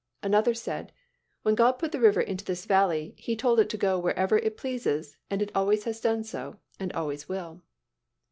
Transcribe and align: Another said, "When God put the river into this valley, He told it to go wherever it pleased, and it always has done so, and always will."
Another 0.23 0.55
said, 0.55 0.91
"When 1.43 1.53
God 1.53 1.73
put 1.73 1.91
the 1.91 1.99
river 1.99 2.21
into 2.21 2.43
this 2.43 2.65
valley, 2.65 3.13
He 3.19 3.35
told 3.35 3.59
it 3.59 3.69
to 3.69 3.77
go 3.77 3.99
wherever 3.99 4.39
it 4.39 4.57
pleased, 4.57 4.87
and 5.29 5.43
it 5.43 5.51
always 5.53 5.83
has 5.83 6.01
done 6.01 6.23
so, 6.23 6.57
and 6.79 6.91
always 6.93 7.29
will." 7.29 7.61